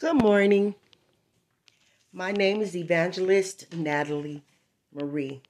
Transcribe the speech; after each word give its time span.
Good 0.00 0.22
morning. 0.22 0.76
My 2.12 2.30
name 2.30 2.60
is 2.60 2.76
Evangelist 2.76 3.74
Natalie 3.74 4.44
Marie, 4.94 5.42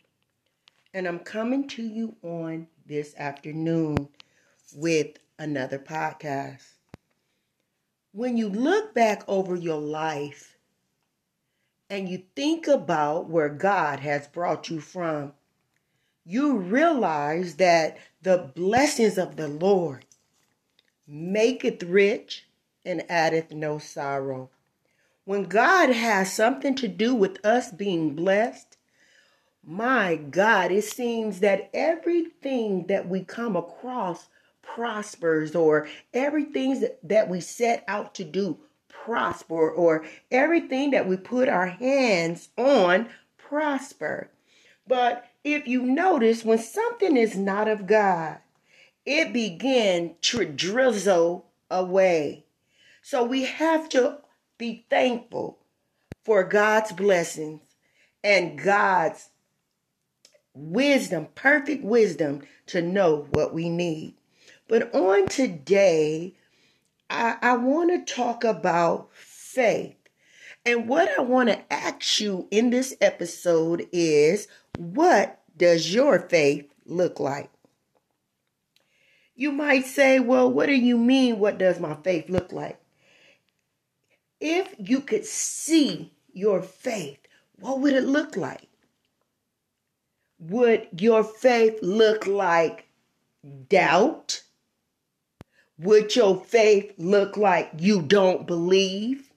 and 0.94 1.06
I'm 1.06 1.18
coming 1.18 1.68
to 1.68 1.82
you 1.82 2.16
on 2.22 2.68
this 2.86 3.14
afternoon 3.18 4.08
with 4.74 5.18
another 5.38 5.78
podcast. 5.78 6.62
When 8.12 8.38
you 8.38 8.48
look 8.48 8.94
back 8.94 9.22
over 9.28 9.54
your 9.54 9.82
life 9.82 10.56
and 11.90 12.08
you 12.08 12.22
think 12.34 12.66
about 12.66 13.28
where 13.28 13.50
God 13.50 14.00
has 14.00 14.28
brought 14.28 14.70
you 14.70 14.80
from, 14.80 15.34
you 16.24 16.56
realize 16.56 17.56
that 17.56 17.98
the 18.22 18.50
blessings 18.56 19.18
of 19.18 19.36
the 19.36 19.48
Lord 19.48 20.06
maketh 21.06 21.82
rich 21.82 22.47
and 22.88 23.08
addeth 23.08 23.52
no 23.52 23.78
sorrow. 23.78 24.50
When 25.24 25.44
God 25.44 25.90
has 25.90 26.32
something 26.32 26.74
to 26.76 26.88
do 26.88 27.14
with 27.14 27.44
us 27.44 27.70
being 27.70 28.16
blessed, 28.16 28.78
my 29.62 30.16
God, 30.16 30.72
it 30.72 30.84
seems 30.84 31.40
that 31.40 31.68
everything 31.74 32.86
that 32.86 33.06
we 33.06 33.22
come 33.22 33.54
across 33.54 34.28
prospers, 34.62 35.54
or 35.54 35.88
everything 36.14 36.82
that 37.02 37.28
we 37.28 37.40
set 37.40 37.84
out 37.88 38.14
to 38.14 38.24
do 38.24 38.58
prosper, 38.88 39.70
or 39.70 40.04
everything 40.30 40.90
that 40.92 41.06
we 41.06 41.16
put 41.16 41.48
our 41.48 41.66
hands 41.66 42.48
on 42.56 43.08
prosper. 43.36 44.30
But 44.86 45.26
if 45.44 45.66
you 45.66 45.82
notice, 45.82 46.44
when 46.44 46.58
something 46.58 47.16
is 47.16 47.36
not 47.36 47.68
of 47.68 47.86
God, 47.86 48.38
it 49.04 49.32
begin 49.32 50.14
to 50.22 50.44
drizzle 50.44 51.46
away. 51.70 52.44
So 53.02 53.24
we 53.24 53.44
have 53.44 53.88
to 53.90 54.18
be 54.58 54.86
thankful 54.90 55.58
for 56.24 56.44
God's 56.44 56.92
blessings 56.92 57.62
and 58.22 58.58
God's 58.58 59.30
wisdom, 60.52 61.28
perfect 61.34 61.84
wisdom 61.84 62.42
to 62.66 62.82
know 62.82 63.28
what 63.30 63.54
we 63.54 63.68
need. 63.68 64.14
But 64.68 64.94
on 64.94 65.28
today, 65.28 66.34
I, 67.08 67.36
I 67.40 67.56
want 67.56 68.06
to 68.06 68.14
talk 68.14 68.44
about 68.44 69.08
faith. 69.12 69.96
And 70.66 70.88
what 70.88 71.08
I 71.18 71.22
want 71.22 71.48
to 71.48 71.72
ask 71.72 72.20
you 72.20 72.46
in 72.50 72.70
this 72.70 72.94
episode 73.00 73.86
is 73.92 74.48
what 74.76 75.40
does 75.56 75.94
your 75.94 76.20
faith 76.20 76.70
look 76.84 77.18
like? 77.18 77.50
You 79.34 79.52
might 79.52 79.86
say, 79.86 80.20
well, 80.20 80.50
what 80.50 80.66
do 80.66 80.74
you 80.74 80.98
mean? 80.98 81.38
What 81.38 81.58
does 81.58 81.80
my 81.80 81.94
faith 81.94 82.28
look 82.28 82.52
like? 82.52 82.78
If 84.40 84.74
you 84.78 85.00
could 85.00 85.24
see 85.24 86.12
your 86.32 86.62
faith, 86.62 87.18
what 87.58 87.80
would 87.80 87.94
it 87.94 88.04
look 88.04 88.36
like? 88.36 88.68
Would 90.38 90.88
your 90.98 91.24
faith 91.24 91.80
look 91.82 92.26
like 92.26 92.86
doubt? 93.68 94.42
Would 95.78 96.14
your 96.14 96.40
faith 96.40 96.94
look 96.98 97.36
like 97.36 97.70
you 97.78 98.02
don't 98.02 98.46
believe? 98.46 99.30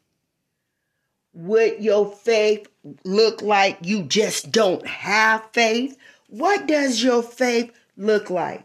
Would 1.34 1.84
your 1.84 2.12
faith 2.12 2.68
look 3.04 3.42
like 3.42 3.78
you 3.82 4.04
just 4.04 4.52
don't 4.52 4.86
have 4.86 5.50
faith? 5.54 5.98
What 6.28 6.68
does 6.68 7.02
your 7.02 7.24
faith 7.24 7.72
look 7.98 8.30
like? 8.30 8.64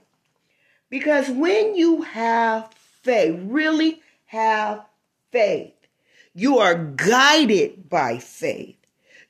Because 0.91 1.29
when 1.31 1.75
you 1.75 2.03
have 2.03 2.73
faith, 3.03 3.39
really 3.45 4.03
have 4.27 4.85
faith, 5.31 5.73
you 6.37 6.59
are 6.59 6.75
guided 6.75 7.89
by 7.89 8.19
faith. 8.19 8.77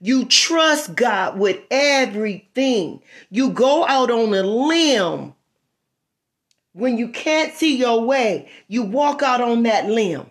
You 0.01 0.25
trust 0.25 0.97
God 0.97 1.39
with 1.39 1.61
everything. 1.71 3.01
You 3.31 3.51
go 3.51 3.87
out 3.87 4.11
on 4.11 4.35
a 4.35 4.43
limb. 4.43 5.35
When 6.73 6.99
you 6.99 7.09
can't 7.09 7.55
see 7.55 7.77
your 7.77 8.03
way, 8.03 8.51
you 8.67 8.83
walk 8.83 9.23
out 9.23 9.41
on 9.41 9.63
that 9.63 9.87
limb 9.87 10.29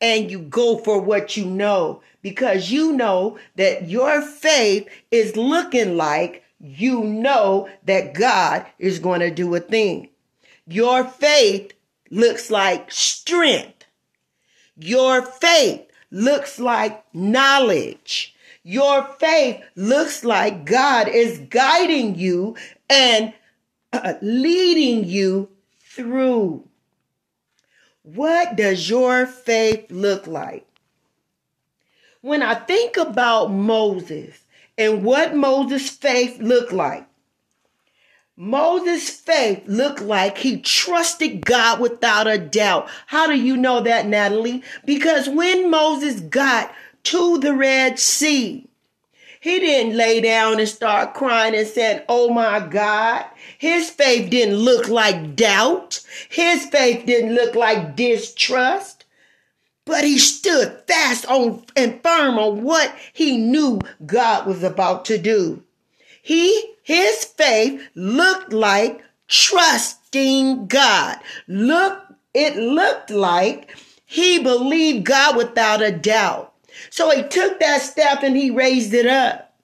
and 0.00 0.28
you 0.28 0.40
go 0.40 0.78
for 0.78 1.00
what 1.00 1.36
you 1.36 1.44
know 1.44 2.02
because 2.22 2.72
you 2.72 2.92
know 2.92 3.38
that 3.54 3.88
your 3.88 4.20
faith 4.20 4.88
is 5.12 5.36
looking 5.36 5.96
like 5.96 6.42
you 6.58 7.04
know 7.04 7.68
that 7.84 8.14
God 8.14 8.66
is 8.80 8.98
going 8.98 9.20
to 9.20 9.30
do 9.30 9.54
a 9.54 9.60
thing. 9.60 10.08
Your 10.66 11.04
faith 11.04 11.72
looks 12.10 12.50
like 12.50 12.90
strength. 12.90 13.77
Your 14.78 15.22
faith 15.22 15.88
looks 16.10 16.60
like 16.60 17.04
knowledge. 17.12 18.34
Your 18.62 19.04
faith 19.18 19.62
looks 19.74 20.24
like 20.24 20.64
God 20.64 21.08
is 21.08 21.40
guiding 21.50 22.14
you 22.16 22.56
and 22.88 23.32
uh, 23.92 24.14
leading 24.22 25.04
you 25.04 25.48
through. 25.80 26.68
What 28.02 28.56
does 28.56 28.88
your 28.88 29.26
faith 29.26 29.90
look 29.90 30.26
like? 30.26 30.66
When 32.20 32.42
I 32.42 32.54
think 32.54 32.96
about 32.96 33.50
Moses 33.50 34.44
and 34.76 35.02
what 35.02 35.34
Moses' 35.34 35.90
faith 35.90 36.38
looked 36.38 36.72
like, 36.72 37.07
Moses' 38.40 39.10
faith 39.10 39.64
looked 39.66 40.00
like 40.00 40.38
he 40.38 40.60
trusted 40.60 41.44
God 41.44 41.80
without 41.80 42.28
a 42.28 42.38
doubt. 42.38 42.88
How 43.08 43.26
do 43.26 43.34
you 43.34 43.56
know 43.56 43.80
that, 43.80 44.06
Natalie? 44.06 44.62
Because 44.84 45.28
when 45.28 45.68
Moses 45.68 46.20
got 46.20 46.72
to 47.02 47.38
the 47.38 47.52
Red 47.52 47.98
Sea, 47.98 48.70
he 49.40 49.58
didn't 49.58 49.96
lay 49.96 50.20
down 50.20 50.60
and 50.60 50.68
start 50.68 51.14
crying 51.14 51.56
and 51.56 51.66
said, 51.66 52.04
Oh 52.08 52.30
my 52.32 52.60
God. 52.60 53.24
His 53.58 53.90
faith 53.90 54.30
didn't 54.30 54.58
look 54.58 54.86
like 54.86 55.34
doubt. 55.34 56.00
His 56.28 56.64
faith 56.66 57.06
didn't 57.06 57.34
look 57.34 57.56
like 57.56 57.96
distrust. 57.96 59.04
But 59.84 60.04
he 60.04 60.16
stood 60.16 60.84
fast 60.86 61.26
on 61.26 61.64
and 61.74 62.00
firm 62.04 62.38
on 62.38 62.62
what 62.62 62.94
he 63.12 63.36
knew 63.36 63.80
God 64.06 64.46
was 64.46 64.62
about 64.62 65.06
to 65.06 65.18
do. 65.18 65.64
He, 66.28 66.74
his 66.82 67.24
faith 67.24 67.88
looked 67.94 68.52
like 68.52 69.02
trusting 69.28 70.66
God. 70.66 71.16
Look, 71.46 72.02
it 72.34 72.54
looked 72.54 73.08
like 73.08 73.74
he 74.04 74.38
believed 74.38 75.06
God 75.06 75.38
without 75.38 75.80
a 75.80 75.90
doubt. 75.90 76.52
So 76.90 77.10
he 77.16 77.22
took 77.22 77.58
that 77.60 77.80
staff 77.80 78.22
and 78.22 78.36
he 78.36 78.50
raised 78.50 78.92
it 78.92 79.06
up. 79.06 79.54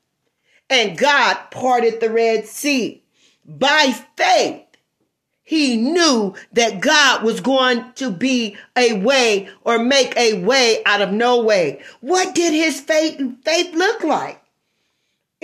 And 0.70 0.96
God 0.96 1.34
parted 1.50 2.00
the 2.00 2.08
Red 2.08 2.46
Sea. 2.46 3.04
By 3.44 3.94
faith, 4.16 4.62
he 5.42 5.76
knew 5.76 6.34
that 6.54 6.80
God 6.80 7.24
was 7.24 7.40
going 7.40 7.92
to 7.96 8.10
be 8.10 8.56
a 8.74 8.94
way 9.00 9.50
or 9.64 9.78
make 9.78 10.16
a 10.16 10.42
way 10.42 10.82
out 10.86 11.02
of 11.02 11.12
no 11.12 11.42
way. 11.42 11.82
What 12.00 12.34
did 12.34 12.54
his 12.54 12.80
faith, 12.80 13.20
faith 13.44 13.74
look 13.74 14.02
like? 14.02 14.40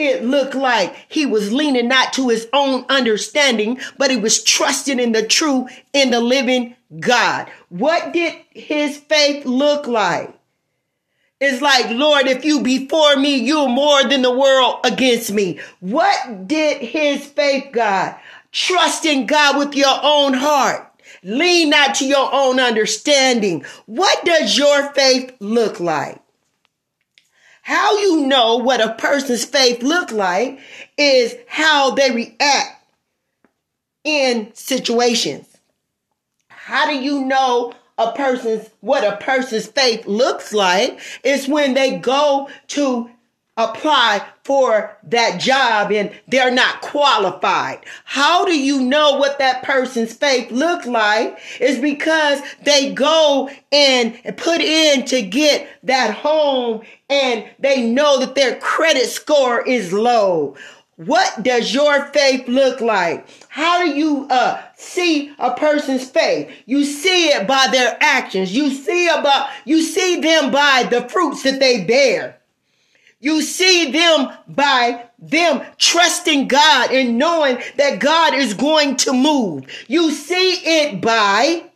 It 0.00 0.24
looked 0.24 0.54
like 0.54 0.96
he 1.08 1.26
was 1.26 1.52
leaning 1.52 1.88
not 1.88 2.14
to 2.14 2.30
his 2.30 2.48
own 2.54 2.86
understanding, 2.88 3.78
but 3.98 4.10
he 4.10 4.16
was 4.16 4.42
trusting 4.42 4.98
in 4.98 5.12
the 5.12 5.26
true, 5.26 5.68
in 5.92 6.10
the 6.10 6.20
living 6.20 6.74
God. 6.98 7.50
What 7.68 8.14
did 8.14 8.34
his 8.48 8.96
faith 8.96 9.44
look 9.44 9.86
like? 9.86 10.34
It's 11.38 11.60
like, 11.60 11.90
Lord, 11.90 12.26
if 12.28 12.46
you 12.46 12.62
be 12.62 12.88
for 12.88 13.16
me, 13.16 13.36
you're 13.36 13.68
more 13.68 14.02
than 14.04 14.22
the 14.22 14.30
world 14.30 14.80
against 14.84 15.32
me. 15.32 15.60
What 15.80 16.46
did 16.48 16.80
his 16.80 17.26
faith, 17.26 17.68
God? 17.70 18.16
Trust 18.52 19.04
in 19.04 19.26
God 19.26 19.58
with 19.58 19.74
your 19.74 19.98
own 20.02 20.32
heart. 20.32 20.86
Lean 21.22 21.68
not 21.68 21.96
to 21.96 22.06
your 22.06 22.32
own 22.32 22.58
understanding. 22.58 23.66
What 23.84 24.24
does 24.24 24.56
your 24.56 24.94
faith 24.94 25.34
look 25.40 25.78
like? 25.78 26.22
How 27.70 27.98
you 27.98 28.26
know 28.26 28.56
what 28.56 28.80
a 28.80 28.94
person's 28.94 29.44
faith 29.44 29.84
look 29.84 30.10
like 30.10 30.58
is 30.96 31.36
how 31.46 31.92
they 31.92 32.10
react 32.10 32.84
in 34.02 34.52
situations. 34.54 35.46
How 36.48 36.88
do 36.90 36.96
you 36.96 37.24
know 37.24 37.72
a 37.96 38.10
person's 38.10 38.68
what 38.80 39.04
a 39.04 39.18
person's 39.18 39.68
faith 39.68 40.04
looks 40.08 40.52
like 40.52 40.98
is 41.22 41.46
when 41.46 41.74
they 41.74 41.98
go 41.98 42.50
to 42.70 43.08
apply 43.60 44.24
for 44.42 44.96
that 45.04 45.40
job 45.40 45.92
and 45.92 46.10
they're 46.26 46.50
not 46.50 46.80
qualified. 46.80 47.84
How 48.04 48.44
do 48.44 48.58
you 48.58 48.80
know 48.80 49.18
what 49.18 49.38
that 49.38 49.62
person's 49.62 50.12
faith 50.14 50.50
looks 50.50 50.86
like? 50.86 51.38
Is 51.60 51.78
because 51.78 52.40
they 52.62 52.92
go 52.92 53.50
and 53.70 54.18
put 54.36 54.60
in 54.60 55.04
to 55.06 55.22
get 55.22 55.68
that 55.84 56.14
home 56.14 56.82
and 57.08 57.48
they 57.58 57.82
know 57.82 58.18
that 58.20 58.34
their 58.34 58.56
credit 58.56 59.06
score 59.06 59.66
is 59.66 59.92
low. 59.92 60.56
What 60.96 61.42
does 61.42 61.72
your 61.72 62.06
faith 62.08 62.46
look 62.46 62.82
like? 62.82 63.26
How 63.48 63.82
do 63.82 63.90
you 63.90 64.26
uh, 64.28 64.62
see 64.76 65.32
a 65.38 65.54
person's 65.54 66.08
faith? 66.08 66.50
You 66.66 66.84
see 66.84 67.28
it 67.28 67.46
by 67.46 67.68
their 67.72 67.96
actions. 68.00 68.54
You 68.54 68.70
see 68.70 69.08
about 69.08 69.48
you 69.64 69.80
see 69.82 70.20
them 70.20 70.50
by 70.50 70.86
the 70.90 71.08
fruits 71.08 71.42
that 71.44 71.58
they 71.58 71.84
bear. 71.84 72.39
You 73.20 73.42
see 73.42 73.90
them 73.90 74.32
by 74.48 75.06
them 75.18 75.62
trusting 75.76 76.48
God 76.48 76.90
and 76.90 77.18
knowing 77.18 77.62
that 77.76 78.00
God 78.00 78.34
is 78.34 78.54
going 78.54 78.96
to 78.96 79.12
move. 79.12 79.66
You 79.88 80.10
see 80.10 80.52
it 80.52 81.02
by 81.02 81.70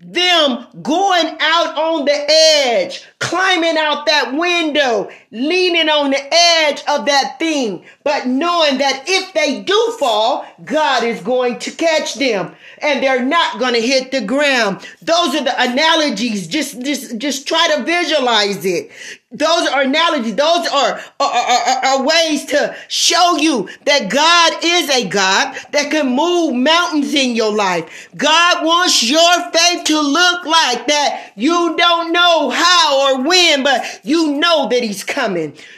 them 0.00 0.66
going 0.80 1.36
out 1.40 1.76
on 1.76 2.04
the 2.04 2.30
edge, 2.30 3.04
climbing 3.18 3.76
out 3.76 4.06
that 4.06 4.32
window, 4.32 5.10
leaning 5.30 5.88
on 5.88 6.10
the 6.10 6.34
edge 6.34 6.82
of 6.88 7.06
that 7.06 7.36
thing, 7.38 7.84
but 8.02 8.26
knowing 8.26 8.78
that 8.78 9.04
if 9.06 9.32
they 9.34 9.62
do 9.62 9.96
fall, 9.98 10.46
God 10.64 11.04
is 11.04 11.20
going 11.20 11.58
to 11.60 11.70
catch 11.70 12.14
them 12.14 12.54
and 12.80 13.02
they're 13.02 13.24
not 13.24 13.58
going 13.58 13.74
to 13.74 13.80
hit 13.80 14.10
the 14.10 14.20
ground. 14.20 14.86
Those 15.02 15.34
are 15.34 15.44
the 15.44 15.60
analogies. 15.60 16.46
Just, 16.46 16.80
just, 16.80 17.18
just 17.18 17.46
try 17.46 17.74
to 17.76 17.84
visualize 17.84 18.64
it. 18.64 18.90
Those 19.30 19.68
are 19.68 19.82
analogies. 19.82 20.36
Those 20.36 20.66
are, 20.68 21.00
are, 21.20 21.32
are, 21.32 21.84
are, 21.84 22.02
ways 22.02 22.46
to 22.46 22.74
show 22.88 23.36
you 23.36 23.68
that 23.84 24.08
God 24.08 24.64
is 24.64 24.88
a 24.88 25.06
God 25.06 25.54
that 25.72 25.90
can 25.90 26.16
move 26.16 26.54
mountains 26.54 27.12
in 27.12 27.36
your 27.36 27.54
life. 27.54 28.08
God 28.16 28.64
wants 28.64 29.02
your 29.02 29.50
faith 29.50 29.84
to 29.84 30.00
look 30.00 30.46
like 30.46 30.86
that. 30.86 31.32
You 31.36 31.76
don't 31.76 32.10
know 32.10 32.48
how 32.48 33.16
or 33.16 33.22
when, 33.28 33.64
but 33.64 34.00
you 34.02 34.32
know 34.38 34.66
that 34.70 34.82
He's 34.82 35.04
coming. 35.04 35.17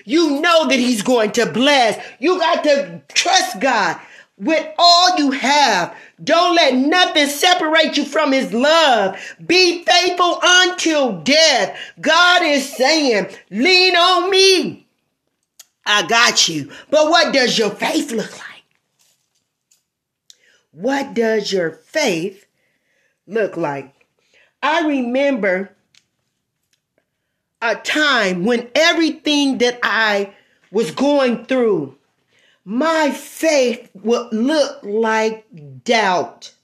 You 0.04 0.40
know 0.40 0.69
that 0.69 0.78
He's 0.78 1.02
going 1.02 1.32
to 1.32 1.46
bless. 1.46 2.04
You 2.19 2.38
got 2.38 2.64
to 2.64 3.02
trust 3.08 3.60
God 3.60 4.00
with 4.40 4.66
all 4.78 5.19
you 5.19 5.31
have. 5.32 5.94
Don't 6.22 6.56
let 6.56 6.75
nothing 6.75 7.26
separate 7.26 7.96
you 7.96 8.04
from 8.04 8.32
his 8.32 8.52
love. 8.52 9.16
Be 9.46 9.84
faithful 9.84 10.38
until 10.42 11.20
death. 11.20 11.78
God 12.00 12.42
is 12.42 12.75
saying, 12.75 13.28
lean 13.50 13.94
on 13.96 14.31
me. 14.31 14.87
I 15.87 16.06
got 16.06 16.48
you. 16.48 16.70
But 16.90 17.10
what 17.10 17.32
does 17.34 17.58
your 17.58 17.70
faith 17.70 18.12
look 18.12 18.32
like? 18.38 18.46
What 20.72 21.14
does 21.14 21.52
your 21.52 21.70
faith 21.70 22.46
look 23.26 23.56
like? 23.56 23.94
I 24.62 24.87
remember 24.87 25.75
a 27.62 27.77
time 27.77 28.45
when 28.45 28.69
everything 28.75 29.59
that 29.59 29.79
I 29.83 30.35
was 30.71 30.91
going 30.91 31.45
through, 31.45 31.97
my 32.65 33.11
faith 33.11 33.91
would 33.95 34.33
look 34.33 34.81
like 34.83 35.47
doubt. 35.85 36.55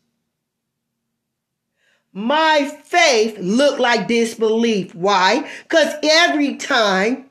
My 2.13 2.71
faith 2.85 3.39
looked 3.39 3.81
like 3.81 4.09
disbelief. 4.09 4.95
Why? 4.95 5.49
Because 5.65 5.95
every 6.03 6.57
time 6.57 7.27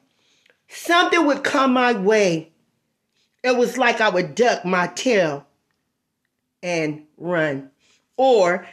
something 0.68 1.26
would 1.26 1.44
come 1.44 1.74
my 1.74 1.94
way, 1.94 2.52
it 3.44 3.56
was 3.56 3.78
like 3.78 4.02
I 4.02 4.10
would 4.10 4.36
duck 4.36 4.66
my 4.66 4.88
tail 4.88 5.46
and 6.62 7.04
run 7.18 7.72
or 8.18 8.68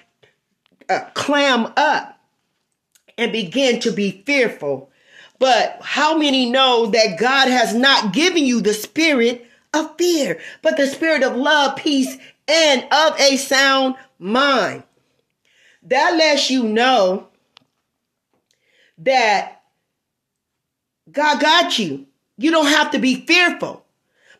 uh, 0.88 1.00
clam 1.14 1.72
up 1.76 2.18
and 3.18 3.32
begin 3.32 3.80
to 3.80 3.92
be 3.92 4.22
fearful. 4.26 4.90
But 5.38 5.78
how 5.82 6.16
many 6.16 6.50
know 6.50 6.86
that 6.86 7.18
God 7.18 7.48
has 7.48 7.74
not 7.74 8.12
given 8.12 8.44
you 8.44 8.60
the 8.60 8.74
spirit 8.74 9.46
of 9.74 9.96
fear, 9.96 10.40
but 10.62 10.76
the 10.76 10.86
spirit 10.86 11.22
of 11.22 11.36
love, 11.36 11.76
peace, 11.76 12.16
and 12.48 12.84
of 12.92 13.18
a 13.18 13.36
sound 13.36 13.96
mind. 14.18 14.82
That 15.84 16.16
lets 16.16 16.50
you 16.50 16.64
know 16.64 17.28
that 18.98 19.62
God 21.10 21.40
got 21.40 21.78
you. 21.78 22.06
You 22.38 22.50
don't 22.50 22.66
have 22.66 22.90
to 22.92 22.98
be 22.98 23.26
fearful, 23.26 23.84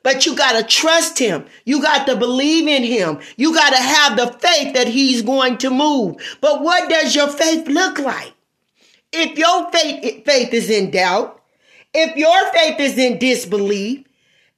but 0.02 0.24
you 0.24 0.36
got 0.36 0.52
to 0.52 0.62
trust 0.64 1.18
Him. 1.18 1.46
You 1.64 1.82
got 1.82 2.06
to 2.06 2.16
believe 2.16 2.66
in 2.66 2.84
Him. 2.84 3.20
You 3.36 3.54
got 3.54 3.70
to 3.70 3.82
have 3.82 4.16
the 4.16 4.38
faith 4.38 4.74
that 4.74 4.88
He's 4.88 5.22
going 5.22 5.58
to 5.58 5.70
move. 5.70 6.16
But 6.40 6.62
what 6.62 6.88
does 6.88 7.14
your 7.14 7.28
faith 7.28 7.66
look 7.66 7.98
like? 7.98 8.32
If 9.12 9.38
your 9.38 9.70
faith, 9.70 10.24
faith 10.24 10.54
is 10.54 10.70
in 10.70 10.90
doubt, 10.90 11.40
if 11.94 12.16
your 12.16 12.52
faith 12.52 12.80
is 12.80 12.96
in 12.96 13.18
disbelief, 13.18 14.06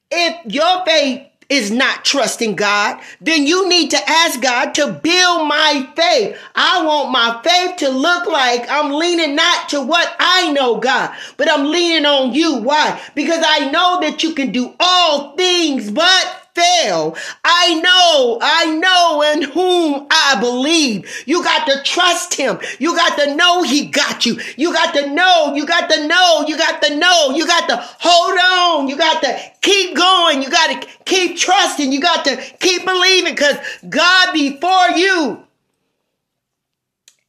if 0.09 0.53
your 0.53 0.85
faith 0.85 1.27
is 1.49 1.69
not 1.71 2.03
trusting 2.03 2.55
God, 2.55 3.01
then 3.21 3.45
you 3.45 3.69
need 3.69 3.91
to 3.91 4.09
ask 4.09 4.41
God 4.41 4.73
to 4.75 4.87
build 4.87 5.47
my 5.47 5.87
faith. 5.95 6.37
I 6.55 6.83
want 6.83 7.11
my 7.11 7.41
faith 7.43 7.77
to 7.77 7.89
look 7.89 8.25
like 8.27 8.65
I'm 8.69 8.93
leaning 8.93 9.35
not 9.35 9.69
to 9.69 9.81
what 9.81 10.15
I 10.19 10.51
know, 10.51 10.77
God, 10.79 11.15
but 11.37 11.51
I'm 11.51 11.65
leaning 11.65 12.05
on 12.05 12.33
you. 12.33 12.57
Why? 12.57 12.99
Because 13.13 13.43
I 13.45 13.69
know 13.69 13.99
that 14.01 14.23
you 14.23 14.33
can 14.33 14.51
do 14.51 14.73
all 14.79 15.35
things 15.35 15.91
but 15.91 16.44
fail. 16.55 17.15
I 17.43 17.75
know, 17.75 18.39
I 18.41 18.65
know 18.75 19.21
in 19.33 19.41
whom 19.43 20.07
I 20.09 20.37
believe. 20.39 21.23
You 21.27 21.43
got 21.43 21.67
to 21.67 21.83
trust 21.83 22.33
him. 22.33 22.59
You 22.79 22.95
got 22.95 23.17
to 23.19 23.35
know 23.35 23.63
he 23.63 23.85
got 23.87 24.25
you. 24.25 24.39
You 24.57 24.73
got 24.73 24.93
to 24.95 25.11
know, 25.11 25.53
you 25.53 25.65
got 25.65 25.89
to 25.91 26.07
know, 26.07 26.45
you 26.47 26.57
got 26.57 26.81
to 26.81 26.95
know, 26.95 27.31
you 27.35 27.45
got 27.45 27.67
to 27.69 27.77
hold 27.99 28.39
on. 28.39 28.87
You 28.87 28.97
got 28.97 29.21
to 29.21 29.39
keep 29.61 29.95
going. 29.95 30.41
You 30.41 30.49
got 30.49 30.81
to 30.81 30.87
keep 31.05 31.37
trusting. 31.37 31.91
You 31.91 32.01
got 32.01 32.25
to 32.25 32.37
keep 32.59 32.85
believing 32.85 33.35
because 33.35 33.57
God 33.87 34.33
before 34.33 34.89
you. 34.95 35.43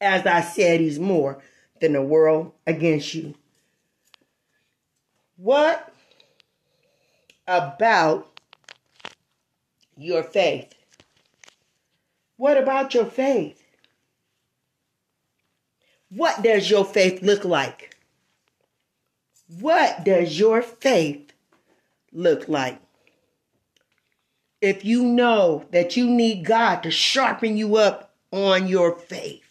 As 0.00 0.26
I 0.26 0.42
said, 0.42 0.80
he's 0.80 0.98
more 0.98 1.42
than 1.80 1.94
the 1.94 2.02
world 2.02 2.52
against 2.66 3.14
you. 3.14 3.34
What 5.36 5.92
about 7.46 8.35
your 9.96 10.22
faith. 10.22 10.74
What 12.36 12.58
about 12.58 12.94
your 12.94 13.06
faith? 13.06 13.62
What 16.10 16.42
does 16.42 16.70
your 16.70 16.84
faith 16.84 17.22
look 17.22 17.44
like? 17.44 17.96
What 19.60 20.04
does 20.04 20.38
your 20.38 20.62
faith 20.62 21.32
look 22.12 22.48
like? 22.48 22.80
If 24.60 24.84
you 24.84 25.04
know 25.04 25.66
that 25.72 25.96
you 25.96 26.08
need 26.08 26.44
God 26.44 26.82
to 26.82 26.90
sharpen 26.90 27.56
you 27.56 27.76
up 27.76 28.14
on 28.32 28.66
your 28.66 28.94
faith, 28.94 29.42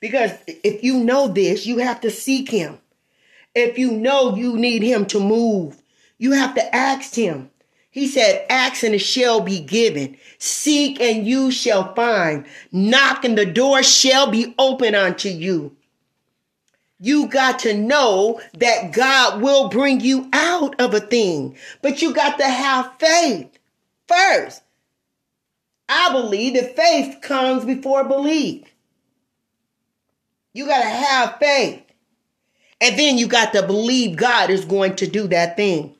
because 0.00 0.32
if 0.46 0.82
you 0.82 1.02
know 1.02 1.28
this, 1.28 1.66
you 1.66 1.78
have 1.78 2.00
to 2.02 2.10
seek 2.10 2.50
Him. 2.50 2.78
If 3.54 3.78
you 3.78 3.92
know 3.92 4.36
you 4.36 4.56
need 4.56 4.82
Him 4.82 5.06
to 5.06 5.20
move, 5.20 5.80
you 6.18 6.32
have 6.32 6.54
to 6.54 6.74
ask 6.74 7.14
Him. 7.14 7.50
He 7.96 8.06
said, 8.08 8.44
Ask 8.50 8.82
and 8.82 8.94
it 8.94 8.98
shall 8.98 9.40
be 9.40 9.58
given. 9.58 10.18
Seek 10.38 11.00
and 11.00 11.26
you 11.26 11.50
shall 11.50 11.94
find. 11.94 12.44
Knock 12.70 13.24
and 13.24 13.38
the 13.38 13.46
door 13.46 13.82
shall 13.82 14.30
be 14.30 14.54
open 14.58 14.94
unto 14.94 15.30
you. 15.30 15.74
You 17.00 17.26
got 17.26 17.60
to 17.60 17.72
know 17.72 18.42
that 18.58 18.92
God 18.92 19.40
will 19.40 19.70
bring 19.70 20.02
you 20.02 20.28
out 20.34 20.78
of 20.78 20.92
a 20.92 21.00
thing, 21.00 21.56
but 21.80 22.02
you 22.02 22.12
got 22.12 22.36
to 22.38 22.44
have 22.44 22.92
faith 22.98 23.58
first. 24.06 24.62
I 25.88 26.12
believe 26.12 26.52
that 26.52 26.76
faith 26.76 27.22
comes 27.22 27.64
before 27.64 28.04
belief. 28.04 28.64
You 30.52 30.66
got 30.66 30.82
to 30.82 30.90
have 30.90 31.38
faith. 31.38 31.82
And 32.78 32.98
then 32.98 33.16
you 33.16 33.26
got 33.26 33.54
to 33.54 33.66
believe 33.66 34.18
God 34.18 34.50
is 34.50 34.66
going 34.66 34.96
to 34.96 35.06
do 35.06 35.28
that 35.28 35.56
thing. 35.56 35.96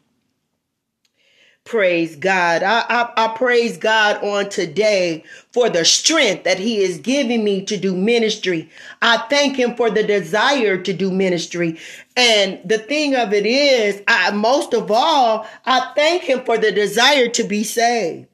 Praise 1.67 2.15
God. 2.15 2.63
I, 2.63 2.85
I, 2.89 3.13
I, 3.17 3.29
praise 3.37 3.77
God 3.77 4.23
on 4.23 4.49
today 4.49 5.25
for 5.51 5.69
the 5.69 5.85
strength 5.85 6.45
that 6.45 6.61
He 6.61 6.79
is 6.79 6.99
giving 6.99 7.43
me 7.43 7.65
to 7.65 7.77
do 7.77 7.97
ministry. 7.97 8.71
I 9.03 9.19
thank 9.29 9.57
Him 9.57 9.75
for 9.75 9.91
the 9.91 10.05
desire 10.05 10.79
to 10.79 10.93
do 10.93 11.11
ministry. 11.11 11.81
And 12.17 12.61
the 12.65 12.79
thing 12.79 13.17
of 13.17 13.33
it 13.33 13.45
is, 13.47 14.01
I, 14.07 14.31
most 14.31 14.75
of 14.75 14.93
all, 14.93 15.45
I 15.65 15.93
thank 15.97 16.23
Him 16.23 16.45
for 16.45 16.57
the 16.57 16.71
desire 16.71 17.27
to 17.31 17.43
be 17.43 17.65
saved. 17.65 18.29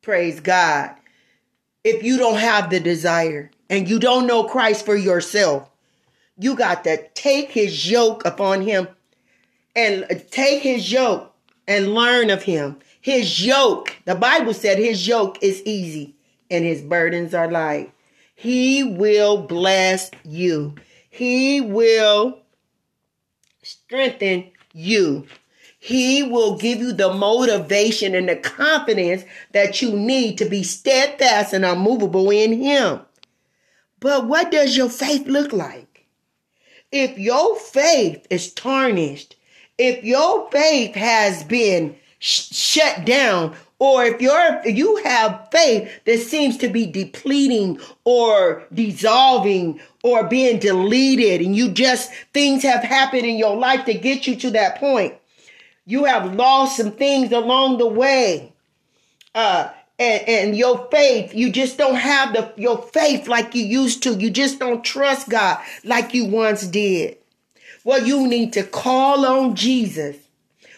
Praise 0.00 0.38
God. 0.38 0.94
If 1.82 2.04
you 2.04 2.16
don't 2.16 2.38
have 2.38 2.70
the 2.70 2.78
desire 2.78 3.50
and 3.68 3.88
you 3.88 3.98
don't 3.98 4.28
know 4.28 4.44
Christ 4.44 4.86
for 4.86 4.94
yourself, 4.94 5.68
you 6.38 6.54
got 6.54 6.84
to 6.84 7.08
take 7.14 7.50
His 7.50 7.90
yoke 7.90 8.24
upon 8.24 8.62
Him 8.62 8.86
and 9.74 10.06
take 10.30 10.62
His 10.62 10.92
yoke 10.92 11.34
and 11.68 11.94
learn 11.94 12.30
of 12.30 12.42
him. 12.42 12.78
His 13.00 13.44
yoke, 13.44 13.94
the 14.06 14.16
Bible 14.16 14.54
said 14.54 14.78
his 14.78 15.06
yoke 15.06 15.38
is 15.42 15.62
easy 15.62 16.16
and 16.50 16.64
his 16.64 16.82
burdens 16.82 17.34
are 17.34 17.50
light. 17.50 17.92
He 18.34 18.82
will 18.82 19.42
bless 19.42 20.10
you. 20.24 20.74
He 21.10 21.60
will 21.60 22.40
strengthen 23.62 24.50
you. 24.72 25.26
He 25.78 26.22
will 26.22 26.56
give 26.56 26.78
you 26.78 26.92
the 26.92 27.12
motivation 27.12 28.14
and 28.14 28.28
the 28.28 28.36
confidence 28.36 29.24
that 29.52 29.80
you 29.80 29.92
need 29.92 30.38
to 30.38 30.44
be 30.44 30.62
steadfast 30.62 31.52
and 31.52 31.64
unmovable 31.64 32.30
in 32.30 32.52
Him. 32.52 33.00
But 34.00 34.26
what 34.26 34.50
does 34.50 34.76
your 34.76 34.88
faith 34.88 35.26
look 35.26 35.52
like? 35.52 36.06
If 36.90 37.18
your 37.18 37.56
faith 37.56 38.26
is 38.30 38.52
tarnished, 38.52 39.36
if 39.78 40.04
your 40.04 40.50
faith 40.50 40.94
has 40.94 41.44
been 41.44 41.96
sh- 42.18 42.52
shut 42.52 43.04
down, 43.04 43.54
or 43.78 44.04
if 44.04 44.20
you're 44.20 44.66
you 44.66 44.96
have 45.04 45.48
faith 45.52 45.88
that 46.04 46.18
seems 46.18 46.56
to 46.56 46.68
be 46.68 46.86
depleting 46.86 47.78
or 48.04 48.64
dissolving 48.72 49.80
or 50.02 50.24
being 50.24 50.58
deleted 50.58 51.40
and 51.40 51.56
you 51.56 51.68
just 51.70 52.12
things 52.32 52.62
have 52.62 52.82
happened 52.82 53.24
in 53.24 53.38
your 53.38 53.56
life 53.56 53.84
to 53.84 53.94
get 53.94 54.26
you 54.26 54.34
to 54.36 54.50
that 54.50 54.78
point 54.78 55.14
you 55.86 56.04
have 56.04 56.34
lost 56.34 56.76
some 56.76 56.90
things 56.90 57.30
along 57.32 57.78
the 57.78 57.86
way 57.86 58.52
uh 59.34 59.68
and, 60.00 60.28
and 60.28 60.56
your 60.56 60.88
faith 60.90 61.32
you 61.34 61.50
just 61.50 61.78
don't 61.78 61.96
have 61.96 62.32
the 62.32 62.52
your 62.56 62.78
faith 62.78 63.28
like 63.28 63.54
you 63.54 63.64
used 63.64 64.02
to. 64.04 64.14
You 64.14 64.30
just 64.30 64.58
don't 64.58 64.84
trust 64.84 65.28
god 65.28 65.62
like 65.84 66.14
you 66.14 66.24
once 66.24 66.66
did 66.66 67.16
well 67.84 68.06
you 68.06 68.26
need 68.26 68.52
to 68.54 68.62
call 68.62 69.26
on 69.26 69.54
jesus. 69.56 70.16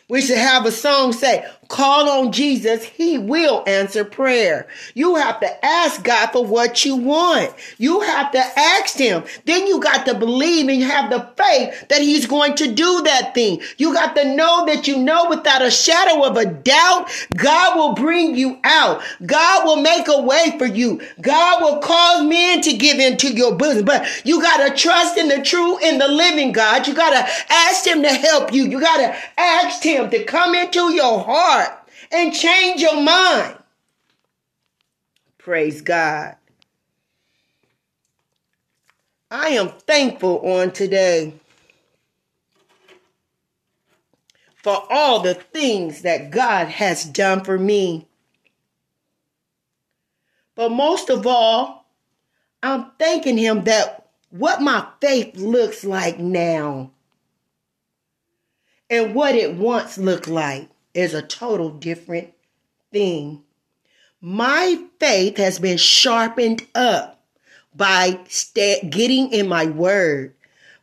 We 0.09 0.21
should 0.23 0.39
have 0.39 0.67
a 0.67 0.73
song 0.73 1.13
say, 1.13 1.47
call 1.71 2.11
on 2.11 2.33
Jesus. 2.33 2.85
He 2.85 3.19
will 3.19 3.65
answer 3.67 4.05
prayer. 4.05 4.67
You 4.95 5.17
have 5.17 5.41
to 5.41 5.65
ask 5.65 6.03
God 6.05 6.33
for 6.33 6.45
what 6.45 6.85
you 6.85 6.97
want. 6.97 7.55
You 7.79 8.01
have 8.01 8.33
to 8.33 8.39
ask 8.39 8.97
him. 8.97 9.25
Then 9.47 9.67
you 9.67 9.81
got 9.81 10.05
to 10.07 10.15
believe 10.15 10.69
and 10.69 10.83
have 10.83 11.11
the 11.11 11.31
faith 11.37 11.89
that 11.89 12.03
he's 12.03 12.27
going 12.27 12.57
to 12.57 12.75
do 12.75 13.03
that 13.05 13.35
thing. 13.35 13.63
You 13.79 13.95
got 13.95 14.17
to 14.17 14.35
know 14.37 14.67
that 14.67 14.89
you 14.89 14.99
know 14.99 15.29
without 15.31 15.63
a 15.63 15.71
shadow 15.71 16.25
of 16.25 16.37
a 16.37 16.47
doubt, 16.47 17.11
God 17.37 17.77
will 17.79 17.95
bring 17.95 18.35
you 18.35 18.59
out. 18.65 19.03
God 19.25 19.65
will 19.65 19.81
make 19.81 20.09
a 20.09 20.23
way 20.23 20.57
for 20.59 20.67
you. 20.67 21.01
God 21.21 21.63
will 21.63 21.79
cause 21.79 22.25
men 22.27 22.61
to 22.63 22.77
give 22.77 22.99
into 22.99 23.33
your 23.33 23.55
bosom. 23.55 23.85
But 23.85 24.07
you 24.25 24.43
got 24.43 24.69
to 24.69 24.77
trust 24.77 25.17
in 25.17 25.29
the 25.29 25.43
true 25.43 25.79
and 25.79 26.01
the 26.01 26.09
living 26.09 26.53
God. 26.53 26.87
You 26.89 26.95
got 26.95 27.11
to 27.11 27.33
ask 27.53 27.87
him 27.87 28.03
to 28.03 28.11
help 28.11 28.53
you. 28.53 28.65
You 28.65 28.81
got 28.81 28.99
to 28.99 29.17
ask 29.39 29.83
him 29.83 30.01
him 30.01 30.11
to 30.11 30.25
come 30.25 30.55
into 30.55 30.93
your 30.93 31.21
heart 31.23 31.60
and 32.11 32.35
change 32.35 32.81
your 32.81 33.01
mind. 33.01 33.57
Praise 35.39 35.81
God. 35.81 36.37
I 39.31 39.49
am 39.51 39.69
thankful 39.69 40.41
on 40.45 40.73
today 40.73 41.35
for 44.57 44.87
all 44.91 45.21
the 45.21 45.35
things 45.35 46.03
that 46.03 46.31
God 46.31 46.69
has 46.69 47.05
done 47.05 47.45
for 47.45 47.59
me. 47.59 48.07
But 50.55 50.71
most 50.71 51.11
of 51.11 51.27
all, 51.27 51.87
I'm 52.63 52.91
thanking 52.99 53.39
Him 53.39 53.65
that 53.65 54.09
what 54.31 54.61
my 54.61 54.87
faith 55.01 55.37
looks 55.37 55.85
like 55.85 56.19
now 56.19 56.91
and 58.89 59.15
what 59.15 59.35
it 59.35 59.55
once 59.55 59.97
looked 59.97 60.29
like 60.29 60.70
is 60.95 61.15
a 61.15 61.23
total 61.23 61.71
different 61.71 62.33
thing. 62.93 63.43
My 64.21 64.85
faith 64.99 65.37
has 65.39 65.59
been 65.59 65.79
sharpened 65.79 66.67
up 66.75 67.23
by 67.75 68.21
st- 68.29 68.91
getting 68.91 69.33
in 69.33 69.49
my 69.49 69.67
word, 69.67 70.35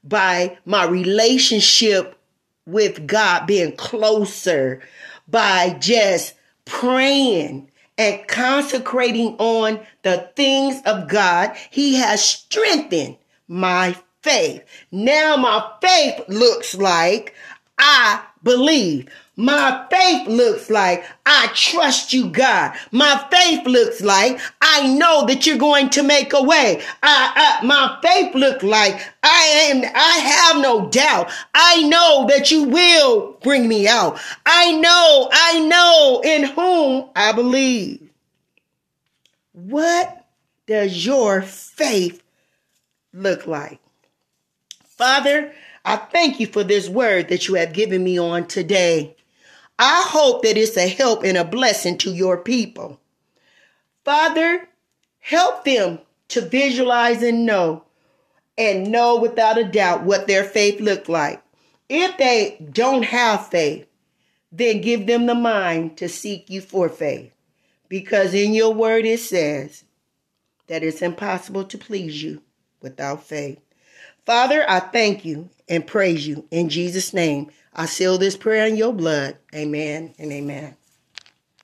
by 0.04 0.58
my 0.66 0.86
relationship 0.86 2.18
with 2.66 3.06
God 3.08 3.46
being 3.46 3.76
closer, 3.76 4.82
by 5.28 5.78
just 5.80 6.34
praying 6.66 7.70
and 7.98 8.28
consecrating 8.28 9.36
on 9.38 9.80
the 10.04 10.30
things 10.36 10.82
of 10.86 11.08
God. 11.08 11.56
He 11.70 11.96
has 11.96 12.24
strengthened 12.24 13.18
my 13.48 13.96
faith. 14.22 14.64
Now 14.92 15.38
my 15.38 15.72
faith 15.82 16.22
looks 16.28 16.76
like 16.76 17.34
I 17.78 18.24
believe. 18.44 19.10
My 19.40 19.86
faith 19.92 20.28
looks 20.28 20.72
like 20.72 21.06
I 21.24 21.52
trust 21.54 22.12
you, 22.12 22.28
God. 22.32 22.76
My 22.92 23.24
faith 23.30 23.68
looks 23.68 24.02
like 24.02 24.40
I 24.62 24.92
know 24.96 25.28
that 25.28 25.46
you're 25.46 25.60
going 25.60 25.92
to 25.92 26.02
make 26.02 26.34
a 26.34 26.42
way. 26.42 26.82
I, 27.04 27.60
I, 27.62 27.66
my 27.66 28.00
faith 28.02 28.34
looks 28.34 28.64
like 28.64 29.00
I 29.22 29.70
am, 29.70 29.84
I 29.94 30.18
have 30.18 30.64
no 30.64 30.90
doubt. 30.90 31.32
I 31.54 31.84
know 31.84 32.26
that 32.30 32.50
you 32.50 32.64
will 32.64 33.38
bring 33.44 33.68
me 33.68 33.88
out. 33.88 34.20
I 34.44 34.72
know, 34.72 35.30
I 35.32 35.60
know 35.60 36.22
in 36.26 36.44
whom 36.46 37.10
I 37.16 37.32
believe. 37.32 38.10
What 39.52 40.26
does 40.66 41.06
your 41.06 41.44
faith 41.44 42.24
look 43.14 43.46
like? 43.46 43.80
Father, 44.84 45.54
I 45.86 45.98
thank 45.98 46.40
you 46.40 46.48
for 46.48 46.64
this 46.64 46.90
word 46.90 47.30
that 47.30 47.48
you 47.48 47.54
have 47.54 47.72
given 47.72 48.04
me 48.04 48.18
on 48.18 48.48
today. 48.48 49.17
I 49.80 50.06
hope 50.08 50.44
that 50.44 50.58
it's 50.58 50.78
a 50.78 50.88
help 50.88 51.24
and 51.24 51.38
a 51.38 51.46
blessing 51.46 51.98
to 52.00 52.12
your 52.12 52.38
people. 52.38 53.00
Father, 54.04 54.68
help 55.20 55.66
them 55.66 56.00
to 56.30 56.42
visualize 56.42 57.22
and 57.22 57.46
know 57.46 57.84
and 58.58 58.92
know 58.92 59.18
without 59.18 59.58
a 59.58 59.64
doubt 59.64 60.04
what 60.04 60.28
their 60.28 60.44
faith 60.44 60.80
looked 60.80 61.08
like. 61.08 61.42
If 61.90 62.18
they 62.18 62.58
don't 62.72 63.04
have 63.04 63.48
faith, 63.48 63.88
then 64.52 64.82
give 64.82 65.06
them 65.06 65.26
the 65.26 65.36
mind 65.36 65.98
to 65.98 66.10
seek 66.10 66.50
you 66.50 66.62
for 66.62 66.90
faith. 66.90 67.32
Because 67.88 68.34
in 68.34 68.54
your 68.54 68.74
word 68.74 69.06
it 69.06 69.20
says 69.20 69.84
that 70.68 70.84
it's 70.84 71.02
impossible 71.02 71.64
to 71.66 71.78
please 71.78 72.22
you 72.24 72.42
without 72.82 73.24
faith. 73.24 73.60
Father, 74.26 74.66
I 74.68 74.80
thank 74.80 75.24
you 75.24 75.50
and 75.70 75.88
praise 75.88 76.28
you. 76.28 76.46
In 76.52 76.68
Jesus' 76.68 77.14
name, 77.14 77.50
I 77.78 77.86
seal 77.86 78.18
this 78.18 78.36
prayer 78.36 78.66
in 78.68 78.76
your 78.76 78.94
blood. 78.94 79.38
Amen 79.56 80.16
and 80.18 80.32
amen. 80.32 80.76